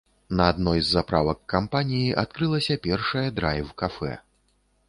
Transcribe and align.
На 0.37 0.45
адной 0.53 0.79
з 0.85 0.89
заправак 0.93 1.39
кампаніі 1.53 2.17
адкрылася 2.23 2.81
першае 2.87 3.25
драйв-кафэ. 3.41 4.13